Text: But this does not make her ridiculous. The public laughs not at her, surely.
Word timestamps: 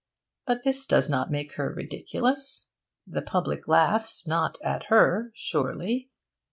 But 0.47 0.63
this 0.63 0.87
does 0.87 1.11
not 1.11 1.29
make 1.29 1.51
her 1.57 1.71
ridiculous. 1.71 2.69
The 3.05 3.21
public 3.21 3.67
laughs 3.67 4.25
not 4.27 4.57
at 4.63 4.85
her, 4.85 5.29
surely. 5.35 6.09